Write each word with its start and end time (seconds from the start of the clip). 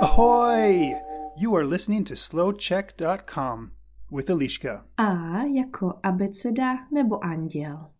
Ahoy! 0.00 0.94
You 1.36 1.56
are 1.56 1.66
listening 1.66 2.04
to 2.04 2.16
slowcheck.com 2.16 3.70
with 4.12 4.30
Eliška. 4.30 4.86
A 4.96 5.42
jako 5.42 6.00
abeceda 6.02 6.88
nebo 6.92 7.24
anděl. 7.24 7.92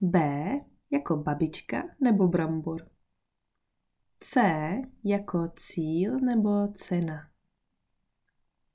B 0.00 0.20
jako 0.90 1.16
babička 1.16 1.82
nebo 2.00 2.28
brambor. 2.28 2.88
C 4.20 4.40
jako 5.04 5.48
cíl 5.56 6.20
nebo 6.20 6.68
cena. 6.68 7.30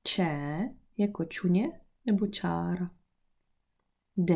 Č 0.04 0.26
jako 0.98 1.26
čuně 1.26 1.82
nebo 2.06 2.28
čára. 2.28 2.92
D 4.18 4.36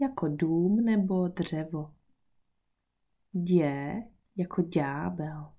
jako 0.00 0.28
dům 0.28 0.76
nebo 0.84 1.28
dřevo. 1.28 1.94
D 3.34 3.62
jako 4.42 4.62
ďábel. 4.62 5.50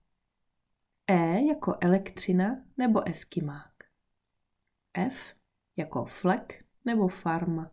E 1.08 1.41
jako 1.41 1.78
elektřina 1.82 2.66
nebo 2.78 3.08
eskimák. 3.08 3.74
F 4.94 5.36
jako 5.76 6.05
flek 6.05 6.66
nebo 6.86 7.08
farma. 7.08 7.72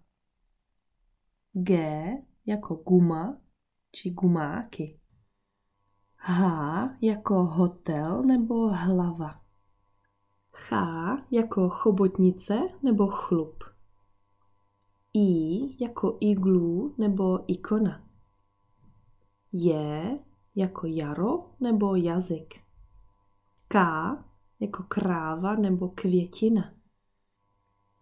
G 1.52 1.78
jako 2.46 2.74
guma 2.74 3.41
či 3.92 4.10
gumáky. 4.10 5.01
H 6.16 6.96
jako 7.01 7.34
hotel 7.34 8.23
nebo 8.23 8.68
hlava. 8.68 9.45
H 10.52 10.77
jako 11.30 11.68
chobotnice 11.68 12.60
nebo 12.82 13.06
chlup. 13.06 13.65
I 15.15 15.84
jako 15.84 16.16
iglu 16.20 16.95
nebo 16.98 17.52
ikona. 17.52 18.10
J 19.52 19.74
jako 20.60 20.87
jaro 20.87 21.50
nebo 21.60 21.95
jazyk. 21.95 22.55
K 23.68 23.78
jako 24.60 24.82
kráva 24.82 25.54
nebo 25.54 25.88
květina. 25.88 26.74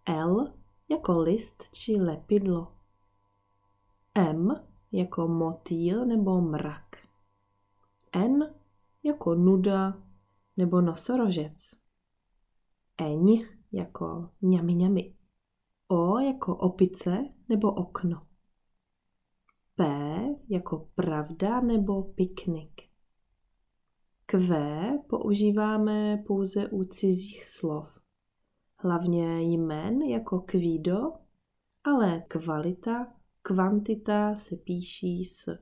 L 0.06 0.52
jako 0.88 1.18
list 1.20 1.70
či 1.72 2.00
lepidlo. 2.00 2.72
M 4.14 4.66
jako 4.92 5.28
motýl 5.28 6.06
nebo 6.06 6.40
mrak. 6.40 6.96
N 8.12 8.54
jako 9.02 9.34
nuda 9.34 10.02
nebo 10.56 10.80
nosorožec. 10.80 11.74
Eň 12.98 13.46
jako 13.72 14.30
ňami 14.42 14.74
ňami. 14.74 15.14
O 15.88 16.18
jako 16.18 16.56
opice 16.56 17.28
nebo 17.48 17.72
okno. 17.72 18.27
P 19.78 19.84
jako 20.48 20.88
pravda 20.94 21.60
nebo 21.60 22.02
piknik. 22.02 22.82
Q 24.26 24.38
používáme 25.08 26.24
pouze 26.26 26.68
u 26.68 26.84
cizích 26.84 27.48
slov. 27.48 28.00
Hlavně 28.78 29.42
jmen 29.42 30.02
jako 30.02 30.40
kvído, 30.40 30.98
ale 31.84 32.20
kvalita, 32.28 33.12
kvantita 33.42 34.36
se 34.36 34.56
píší 34.56 35.24
s 35.24 35.58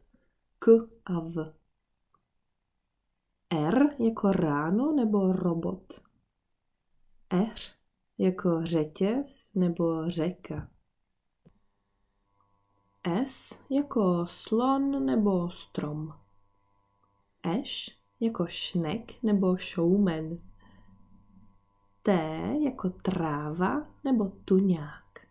k 0.58 0.66
a 1.04 1.20
v. 1.20 1.54
R 3.50 4.02
jako 4.02 4.32
ráno 4.32 4.92
nebo 4.92 5.32
robot. 5.32 5.92
R 7.30 7.54
jako 8.18 8.64
řetěz 8.64 9.54
nebo 9.54 10.08
řeka. 10.08 10.75
S 13.08 13.60
jako 13.70 14.26
slon 14.26 15.06
nebo 15.06 15.50
strom. 15.50 16.14
Eš 17.42 17.98
jako 18.20 18.46
šnek 18.46 19.22
nebo 19.22 19.56
showman. 19.56 20.38
T 22.02 22.12
jako 22.64 22.90
tráva 22.90 23.86
nebo 24.04 24.32
tuňák. 24.44 25.26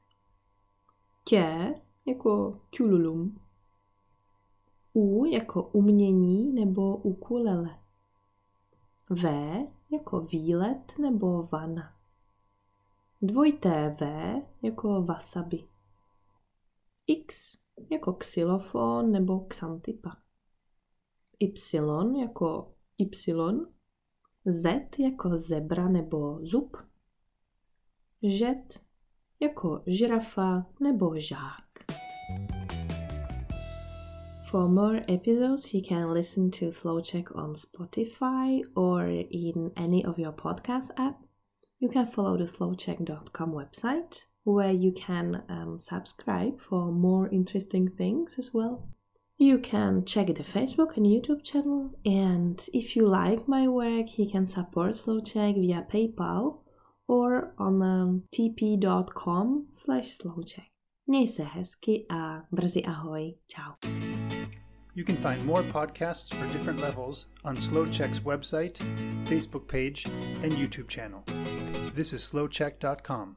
Tě 1.24 1.76
jako 2.06 2.62
tululum. 2.78 3.40
U 4.94 5.26
jako 5.26 5.64
umění 5.64 6.54
nebo 6.54 6.98
ukulele. 6.98 7.80
V 9.10 9.24
jako 9.90 10.20
výlet 10.20 10.98
nebo 11.02 11.44
vana. 11.44 11.94
Dvojité 13.22 13.96
V 14.00 14.06
jako 14.62 15.04
wasabi. 15.04 15.68
X 17.08 17.65
jako 17.92 18.14
xylofon 18.14 19.12
nebo 19.12 19.40
xantipa. 19.40 20.18
Y 21.40 22.20
jako 22.20 22.74
Y, 22.98 23.66
Z 24.46 25.00
jako 25.00 25.38
zebra 25.38 25.90
nebo 25.90 26.40
zub, 26.42 26.78
žet 28.24 28.84
jako 29.40 29.84
žirafa 29.88 30.66
nebo 30.80 31.20
žák. 31.20 31.66
For 34.52 34.70
more 34.70 35.06
episodes, 35.10 35.74
you 35.74 35.82
can 35.82 36.12
listen 36.14 36.52
to 36.52 36.72
Slow 36.72 37.02
Check 37.02 37.36
on 37.36 37.54
Spotify 37.54 38.62
or 38.76 39.10
in 39.30 39.72
any 39.76 40.06
of 40.06 40.20
your 40.20 40.34
podcast 40.34 40.92
app. 40.98 41.18
You 41.80 41.90
can 41.90 42.06
follow 42.06 42.38
the 42.38 42.48
slowcheck.com 42.48 43.52
website 43.52 44.26
where 44.46 44.72
you 44.72 44.94
can 44.94 45.44
um, 45.50 45.78
subscribe 45.78 46.62
for 46.62 46.92
more 46.92 47.28
interesting 47.30 47.90
things 47.90 48.36
as 48.40 48.54
well. 48.54 48.88
You 49.38 49.58
can 49.60 50.06
check 50.06 50.28
the 50.28 50.44
Facebook 50.44 50.96
and 50.96 51.06
YouTube 51.06 51.44
channel, 51.44 51.92
and 52.06 52.66
if 52.74 52.96
you 52.96 53.06
like 53.06 53.50
my 53.50 53.68
work, 53.68 54.18
you 54.18 54.30
can 54.30 54.48
support 54.48 54.94
Slowcheck 54.94 55.56
via 55.56 55.86
PayPal 55.92 56.60
or 57.08 57.54
on 57.58 57.82
um, 57.82 58.24
tp.com 58.34 59.68
slash 59.74 60.18
slowcheck. 60.18 60.70
Měj 61.08 61.30
se 61.30 61.44
hezky 61.44 62.06
a 62.10 62.42
brzy 62.52 62.86
ahoj. 62.86 63.38
Ciao. 63.48 63.76
You 64.96 65.04
can 65.04 65.18
find 65.18 65.46
more 65.46 65.62
podcasts 65.64 66.34
for 66.34 66.48
different 66.48 66.80
levels 66.80 67.28
on 67.44 67.56
SlowCheck's 67.56 68.22
website, 68.22 68.78
Facebook 69.26 69.68
page, 69.68 70.06
and 70.42 70.54
YouTube 70.54 70.88
channel. 70.88 71.22
This 71.94 72.14
is 72.14 72.24
slowcheck.com. 72.24 73.36